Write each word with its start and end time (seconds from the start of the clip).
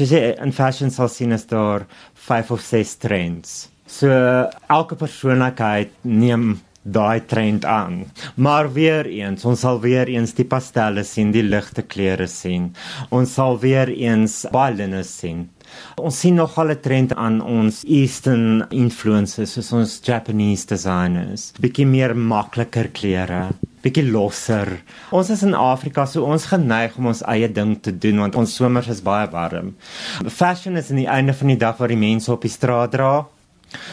soos 0.00 0.14
jy 0.16 0.32
in 0.40 0.54
fashion 0.56 0.88
sal 0.92 1.10
sien 1.12 1.36
is 1.36 1.44
daar 1.50 1.84
5 2.26 2.56
of 2.56 2.64
6 2.64 2.96
trends. 3.02 3.68
So 3.90 4.08
elke 4.70 4.96
persoonlikheid 4.96 5.92
neem 6.08 6.60
daai 6.82 7.20
trend 7.28 7.66
aan. 7.68 8.06
Maar 8.40 8.70
weer 8.72 9.04
eens, 9.06 9.44
ons 9.44 9.60
sal 9.60 9.80
weer 9.82 10.08
eens 10.08 10.32
die 10.38 10.46
pastelle 10.48 11.04
sien, 11.04 11.34
die 11.34 11.44
ligte 11.44 11.84
kleure 11.84 12.28
sien. 12.30 12.70
Ons 13.12 13.34
sal 13.36 13.58
weer 13.60 13.92
eens 13.92 14.46
baie 14.54 14.72
linne 14.78 15.02
sien. 15.04 15.50
Ons 16.00 16.22
sien 16.24 16.34
nog 16.34 16.56
al 16.58 16.70
'n 16.70 16.80
trend 16.80 17.12
aan 17.14 17.40
ons 17.42 17.84
Eastern 17.84 18.64
influences, 18.70 19.52
soos 19.52 19.72
ons 19.72 20.00
Japanese 20.02 20.66
designers. 20.66 21.52
Bietjie 21.60 21.86
meer 21.86 22.16
makliker 22.16 22.88
klere, 22.88 23.52
bietjie 23.82 24.06
losser. 24.10 24.80
Ons 25.10 25.30
is 25.30 25.42
in 25.46 25.54
Afrika, 25.54 26.06
so 26.06 26.24
ons 26.28 26.48
geneig 26.52 26.96
om 27.00 27.10
ons 27.12 27.24
eie 27.32 27.48
ding 27.48 27.76
te 27.80 27.92
doen 27.96 28.20
want 28.26 28.36
ons 28.36 28.54
somers 28.60 28.88
is 28.92 29.02
baie 29.04 29.28
warm. 29.32 29.74
Fashion 30.28 30.76
is 30.76 30.90
aan 30.90 31.02
die 31.02 31.10
einde 31.10 31.34
van 31.36 31.54
die 31.54 31.60
dag 31.60 31.78
waar 31.80 31.92
die 31.92 32.00
mense 32.00 32.32
op 32.32 32.42
die 32.42 32.52
straat 32.52 32.92
dra. 32.96 33.12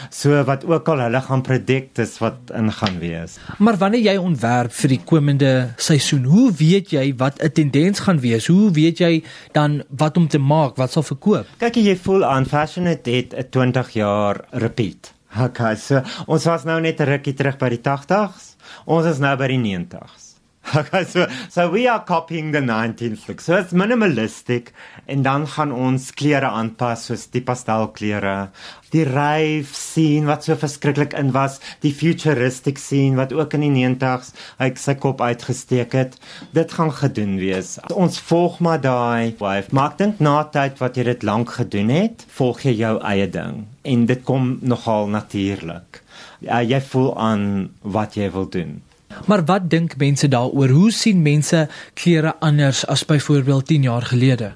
So 0.09 0.43
wat 0.47 0.63
ook 0.65 0.87
al 0.89 1.03
hulle 1.05 1.21
gaan 1.21 1.43
predik 1.45 1.99
is 2.01 2.15
wat 2.21 2.51
ingaan 2.55 2.97
wees. 2.99 3.37
Maar 3.57 3.77
wanneer 3.77 4.01
jy 4.01 4.15
ontwerp 4.17 4.73
vir 4.73 4.93
die 4.95 5.01
komende 5.05 5.51
seisoen, 5.77 6.25
hoe 6.25 6.49
weet 6.51 6.91
jy 6.95 7.13
wat 7.17 7.41
'n 7.43 7.51
tendens 7.51 7.99
gaan 7.99 8.19
wees? 8.19 8.47
Hoe 8.47 8.71
weet 8.71 8.97
jy 8.97 9.23
dan 9.53 9.83
wat 9.89 10.17
om 10.17 10.27
te 10.27 10.39
maak, 10.39 10.77
wat 10.77 10.91
sal 10.91 11.03
verkoop? 11.03 11.45
Kyk 11.59 11.75
jy 11.75 11.95
voel 11.95 12.25
aan 12.25 12.45
fashion 12.45 12.85
het 12.85 13.07
'n 13.07 13.49
20 13.49 13.89
jaar 13.93 14.45
repeat. 14.51 15.13
Okay, 15.37 15.75
so 15.75 16.01
ons 16.25 16.45
was 16.45 16.63
nou 16.63 16.79
net 16.81 16.99
'n 16.99 17.05
rukkie 17.05 17.33
terug 17.33 17.57
by 17.57 17.69
die 17.69 17.81
80s. 17.81 18.56
Ons 18.85 19.13
is 19.13 19.21
nou 19.23 19.35
by 19.39 19.51
die 19.53 19.61
90s. 19.63 20.27
Okay, 20.75 21.05
so 21.05 21.27
so 21.49 21.69
we 21.69 21.87
are 21.87 22.03
copying 22.03 22.51
the 22.51 22.59
19th 22.59 23.27
look. 23.27 23.41
So 23.41 23.55
it's 23.55 23.71
minimalistic 23.71 24.73
en 25.05 25.21
dan 25.23 25.47
gaan 25.47 25.71
ons 25.71 26.11
klere 26.11 26.49
aanpas 26.49 27.05
soos 27.07 27.23
die 27.31 27.41
pastelkleure, 27.41 28.49
die 28.91 29.05
rave 29.07 29.71
scene 29.71 30.27
wat 30.27 30.43
so 30.43 30.57
verskriklik 30.59 31.15
in 31.15 31.31
was, 31.35 31.61
die 31.85 31.93
futuristic 31.95 32.81
scene 32.83 33.15
wat 33.15 33.31
ook 33.35 33.55
in 33.55 33.63
die 33.63 33.71
90s 33.77 34.33
hy 34.59 34.69
sy 34.75 34.97
kop 34.99 35.23
uitgesteek 35.23 35.95
het. 35.95 36.17
Dit 36.57 36.75
gaan 36.75 36.91
gedoen 36.91 37.37
wees. 37.39 37.77
Ons 37.95 38.19
volg 38.27 38.59
maar 38.59 38.83
daai 38.83 39.37
wave. 39.39 39.71
Maar 39.71 39.93
ek 39.93 40.01
dink 40.03 40.19
na 40.23 40.41
tyd 40.51 40.83
wat 40.83 40.99
jy 40.99 41.07
dit 41.13 41.23
lank 41.27 41.55
gedoen 41.61 41.93
het, 41.95 42.27
volg 42.39 42.67
jy 42.67 42.75
jou 42.81 42.97
eie 43.07 43.31
ding 43.31 43.63
en 43.87 44.03
dit 44.09 44.27
kom 44.27 44.57
nogal 44.67 45.07
natuurlik. 45.07 46.03
Ja, 46.39 46.61
jy 46.61 46.81
voel 46.81 47.17
aan 47.17 47.69
wat 47.81 48.15
jy 48.15 48.31
wil 48.31 48.49
doen. 48.49 48.81
Maar 49.25 49.45
wat 49.45 49.69
dink 49.69 49.97
mense 49.97 50.27
daaroor? 50.27 50.69
Hoe 50.69 50.91
sien 50.91 51.21
mense 51.21 51.67
klere 51.93 52.35
anders 52.39 52.85
as 52.87 53.05
byvoorbeeld 53.05 53.67
10 53.67 53.81
jaar 53.81 54.01
gelede? 54.01 54.51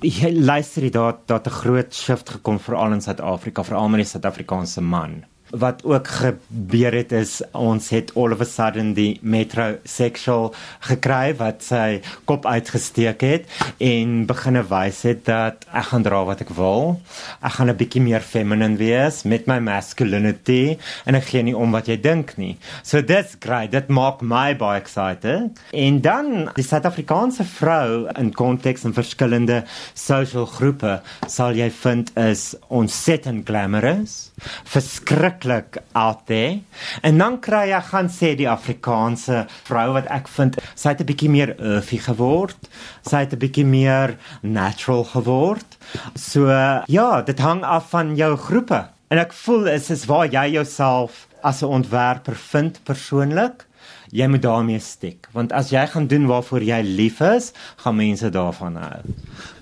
Jy 0.00 0.30
luister 0.38 0.82
jy 0.82 0.90
daar 0.90 1.16
dat 1.26 1.46
'n 1.46 1.50
groot 1.50 1.94
shift 1.94 2.30
gekom 2.30 2.58
veral 2.58 2.92
in 2.92 3.00
Suid-Afrika, 3.00 3.64
veral 3.64 3.88
met 3.88 4.00
die 4.00 4.08
Suid-Afrikaanse 4.08 4.80
man 4.80 5.24
wat 5.50 5.84
ook 5.84 6.06
gebeur 6.06 6.94
het 6.94 7.12
is 7.12 7.40
ons 7.56 7.90
het 7.90 8.12
all 8.14 8.32
of 8.32 8.40
a 8.40 8.46
sudden 8.48 8.92
die 8.94 9.18
metrosexual 9.22 10.50
gekry 10.88 11.34
wat 11.38 11.64
sy 11.66 12.00
kop 12.28 12.46
uitgesteek 12.46 13.24
het 13.26 13.48
en 13.78 14.26
begine 14.30 14.62
wys 14.70 15.02
het 15.08 15.24
dat 15.26 15.66
ek 15.72 15.90
gaan 15.90 16.06
dra 16.06 16.22
wat 16.28 16.44
ek 16.44 16.52
wil. 16.56 17.00
Ek 17.42 17.58
gaan 17.58 17.70
'n 17.70 17.76
bietjie 17.76 18.02
meer 18.02 18.20
feminine 18.20 18.76
wees 18.76 19.24
met 19.24 19.46
my 19.46 19.58
masculinity 19.58 20.78
en 21.06 21.14
ek 21.14 21.24
gee 21.24 21.42
nie 21.42 21.56
om 21.56 21.70
wat 21.72 21.86
jy 21.88 21.96
dink 21.96 22.36
nie. 22.36 22.56
So 22.82 23.02
that's 23.02 23.36
great. 23.40 23.70
Dit 23.72 23.88
maak 23.88 24.22
my 24.22 24.54
baie 24.54 24.80
excited. 24.80 25.58
En 25.72 26.00
dan 26.00 26.50
die 26.54 26.64
Suid-Afrikaanse 26.64 27.44
vrou 27.44 28.08
in 28.18 28.32
konteks 28.32 28.84
en 28.84 28.94
verskillende 28.94 29.64
social 29.94 30.46
groepe 30.46 31.00
sal 31.26 31.54
jy 31.54 31.70
vind 31.70 32.10
is 32.16 32.54
ontsettend 32.68 33.46
glamorous. 33.46 34.30
Verskrik 34.64 35.39
verskriklik 35.40 35.82
out 35.92 36.26
there. 36.26 36.60
En 37.02 37.18
dan 37.18 37.40
kry 37.40 37.70
jy 37.70 37.80
gaan 37.80 38.08
sê 38.08 38.34
die 38.36 38.48
Afrikaanse 38.48 39.46
vrou 39.64 39.92
wat 39.94 40.06
ek 40.10 40.28
vind 40.28 40.58
sy 40.74 40.92
het 40.92 41.00
'n 41.00 41.06
bietjie 41.06 41.30
meer 41.30 41.56
earthy 41.58 41.98
geword. 41.98 42.68
Sy 43.02 43.24
het 43.24 43.32
'n 43.32 43.38
bietjie 43.38 43.64
meer 43.64 44.16
natural 44.42 45.04
geword. 45.04 45.78
So 46.14 46.48
ja, 46.86 47.22
dit 47.22 47.38
hang 47.38 47.62
af 47.64 47.90
van 47.90 48.16
jou 48.16 48.36
groepe. 48.36 48.88
En 49.10 49.18
ek 49.18 49.32
voel 49.32 49.66
is 49.68 49.90
is 49.90 50.06
waar 50.06 50.26
jy 50.26 50.52
jouself 50.52 51.26
as 51.42 51.62
'n 51.62 51.66
ontwerper 51.66 52.36
vind 52.36 52.80
persoonlik. 52.84 53.66
Jy 54.10 54.26
moet 54.26 54.42
daarmee 54.42 54.82
steek 54.82 55.28
want 55.32 55.52
as 55.52 55.70
jy 55.70 55.86
gaan 55.86 56.08
doen 56.10 56.26
waarvoor 56.26 56.62
jy 56.66 56.80
lief 56.82 57.20
is, 57.20 57.52
gaan 57.84 57.96
mense 57.96 58.30
daarvan 58.34 58.76
hou. 58.80 59.00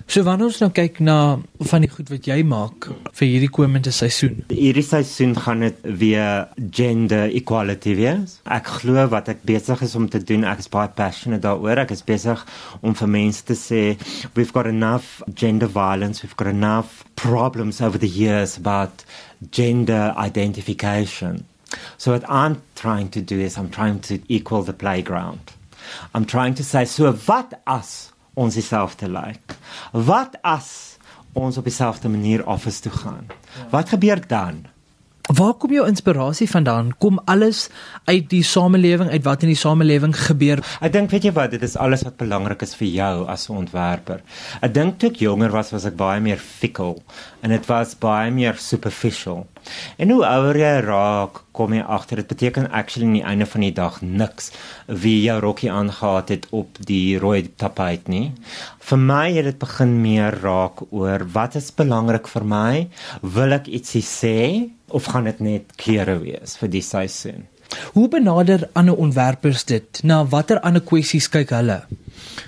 So 0.09 0.25
wanneer 0.25 0.47
ons 0.49 0.57
nou 0.57 0.71
kyk 0.73 0.95
na 1.05 1.37
van 1.69 1.83
die 1.85 1.89
goed 1.93 2.07
wat 2.09 2.25
jy 2.25 2.39
maak 2.49 2.87
vir 3.13 3.27
hierdie 3.29 3.51
komende 3.53 3.91
seisoen. 3.93 4.39
Hierdie 4.49 4.81
seisoen 4.81 5.35
gaan 5.37 5.61
dit 5.61 5.83
weer 6.01 6.47
gender 6.73 7.29
equality 7.37 7.93
wees. 7.99 8.39
Ek 8.49 8.71
glo 8.79 9.05
wat 9.13 9.29
ek 9.29 9.43
besig 9.45 9.83
is 9.85 9.93
om 9.99 10.07
te 10.09 10.23
doen, 10.31 10.47
ek 10.49 10.63
is 10.65 10.71
baie 10.73 10.89
passionate 10.97 11.45
daaroor. 11.45 11.83
Ek 11.83 11.93
is 11.93 12.01
besig 12.01 12.41
om 12.81 12.97
vir 12.97 13.13
mense 13.19 13.45
te 13.45 13.53
sê 13.53 13.83
we've 14.33 14.55
got 14.55 14.65
enough 14.65 15.21
gender 15.37 15.69
violence, 15.69 16.25
we've 16.25 16.37
got 16.41 16.49
enough 16.49 17.05
problems 17.13 17.77
over 17.77 18.01
the 18.01 18.09
years 18.09 18.57
about 18.57 19.05
gender 19.53 20.09
identification. 20.17 21.45
So 21.97 22.11
what 22.11 22.23
I'm 22.29 22.61
trying 22.75 23.09
to 23.11 23.21
do 23.21 23.39
is 23.39 23.57
I'm 23.57 23.69
trying 23.69 23.99
to 24.01 24.19
equal 24.27 24.63
the 24.63 24.73
playground. 24.73 25.53
I'm 26.13 26.25
trying 26.25 26.55
to 26.55 26.63
say 26.63 26.85
so 26.85 27.11
what 27.11 27.53
us 27.67 28.11
ons 28.33 28.55
dieselfde 28.55 29.07
lyk. 29.07 29.43
Like. 29.43 29.55
Wat 29.91 30.35
as 30.41 30.97
ons 31.33 31.57
op 31.57 31.63
dieselfde 31.67 32.09
manier 32.09 32.45
office 32.47 32.81
toe 32.81 32.91
gaan? 32.91 33.27
Ja. 33.29 33.69
Wat 33.69 33.89
gebeur 33.89 34.21
dan? 34.27 34.65
Waar 35.29 35.53
kom 35.61 35.69
jou 35.69 35.83
inspirasie 35.85 36.47
vandaan? 36.49 36.87
Kom 36.97 37.19
alles 37.29 37.67
uit 38.09 38.31
die 38.31 38.41
samelewing, 38.43 39.11
uit 39.13 39.23
wat 39.27 39.43
in 39.45 39.51
die 39.51 39.59
samelewing 39.59 40.15
gebeur? 40.17 40.63
Ek 40.81 40.95
dink 40.95 41.11
weet 41.13 41.27
jy 41.27 41.33
wat, 41.35 41.51
dit 41.53 41.65
is 41.67 41.75
alles 41.77 42.01
wat 42.07 42.17
belangrik 42.17 42.65
is 42.65 42.73
vir 42.79 42.89
jou 42.89 43.27
as 43.29 43.45
'n 43.49 43.59
ontwerper. 43.61 44.23
Ek 44.61 44.73
dink 44.73 44.97
toe 44.97 45.11
ek 45.11 45.21
jonger 45.21 45.51
was, 45.53 45.69
was 45.71 45.85
ek 45.85 45.95
baie 45.95 46.19
meer 46.19 46.41
fickle 46.41 46.97
en 47.43 47.53
dit 47.53 47.65
was 47.69 47.93
baie 47.93 48.31
meer 48.31 48.57
superficial. 48.57 49.45
En 49.97 50.09
hoe 50.13 50.23
ouer 50.25 50.57
jy 50.57 50.73
raak, 50.85 51.43
kom 51.51 51.73
jy 51.73 51.83
agter 51.83 52.21
dit 52.21 52.27
beteken 52.27 52.69
actually 52.71 53.07
aan 53.07 53.17
die 53.17 53.25
einde 53.31 53.47
van 53.49 53.65
die 53.65 53.73
dag 53.75 54.01
niks 54.01 54.51
wie 54.87 55.17
jou 55.23 55.39
rokkie 55.43 55.71
aangetree 55.71 56.37
het 56.39 56.47
op 56.55 56.79
die 56.87 57.17
rooi 57.19 57.49
tapijt 57.55 58.07
nie. 58.07 58.31
Vir 58.89 58.99
my 59.03 59.27
het 59.35 59.47
dit 59.49 59.59
begin 59.61 59.95
meer 60.01 60.39
raak 60.43 60.83
oor 60.89 61.25
wat 61.33 61.55
is 61.59 61.71
belangrik 61.75 62.27
vir 62.27 62.45
my? 62.55 62.73
Wil 63.21 63.57
ek 63.59 63.67
ietsie 63.67 64.05
sê 64.05 64.35
of 64.89 65.09
gaan 65.13 65.29
dit 65.29 65.39
net 65.39 65.77
klere 65.77 66.19
wees 66.23 66.57
vir 66.61 66.71
die 66.73 66.85
seisoen? 66.85 67.47
Hoe 67.93 68.07
benader 68.09 68.69
ander 68.73 68.95
ontwerpers 68.95 69.65
dit? 69.69 70.01
Na 70.03 70.23
watter 70.25 70.59
ander 70.65 70.81
kwessies 70.81 71.29
kyk 71.29 71.53
hulle? 71.53 71.83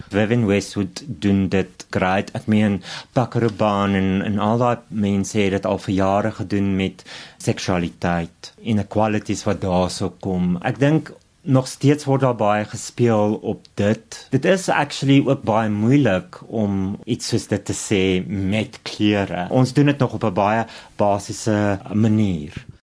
Vivian 0.09 0.45
Westwood 0.45 1.03
doen 1.07 1.47
dit 1.49 1.85
great. 1.89 2.31
Ek 2.37 2.45
meen 2.45 2.81
Bakkerbaan 3.13 3.95
en 3.97 4.21
en 4.21 4.39
al 4.39 4.57
daai 4.57 4.77
mense 4.87 5.39
het 5.39 5.51
dit 5.51 5.65
al 5.65 5.81
vir 5.85 5.93
jare 5.93 6.31
gedoen 6.31 6.75
met 6.75 7.03
seksualiteit, 7.37 8.53
inequalities 8.61 9.43
wat 9.47 9.61
daarso 9.61 10.13
kom. 10.19 10.57
Ek 10.61 10.79
dink 10.79 11.13
nog 11.41 11.67
steeds 11.67 12.05
word 12.05 12.21
daar 12.21 12.35
baie 12.37 12.65
gespeel 12.65 13.39
op 13.41 13.65
dit. 13.73 14.27
Dit 14.29 14.45
is 14.45 14.69
actually 14.69 15.21
ook 15.25 15.41
baie 15.43 15.69
moeilik 15.69 16.37
om 16.47 16.99
iets 17.05 17.31
soos 17.33 17.47
dit 17.47 17.65
te 17.65 17.73
sê 17.73 18.03
met 18.27 18.79
klere. 18.85 19.47
Ons 19.49 19.73
doen 19.73 19.89
dit 19.89 19.97
nog 19.97 20.13
op 20.13 20.23
'n 20.23 20.33
baie 20.33 20.65
basiese 20.95 21.79
manier. 21.93 22.53